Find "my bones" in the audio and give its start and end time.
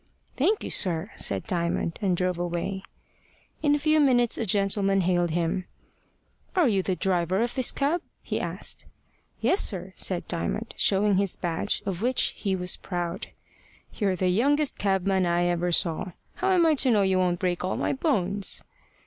17.77-18.63